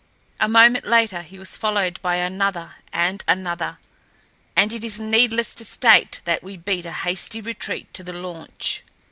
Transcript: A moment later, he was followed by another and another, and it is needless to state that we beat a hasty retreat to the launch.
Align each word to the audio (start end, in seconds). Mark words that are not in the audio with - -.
A 0.39 0.47
moment 0.47 0.83
later, 0.85 1.21
he 1.21 1.37
was 1.37 1.55
followed 1.55 2.01
by 2.01 2.15
another 2.15 2.77
and 2.91 3.23
another, 3.27 3.77
and 4.55 4.73
it 4.73 4.83
is 4.83 4.99
needless 4.99 5.53
to 5.53 5.63
state 5.63 6.21
that 6.25 6.41
we 6.43 6.57
beat 6.57 6.87
a 6.87 6.91
hasty 6.91 7.39
retreat 7.39 7.93
to 7.93 8.03
the 8.03 8.13
launch. 8.13 8.81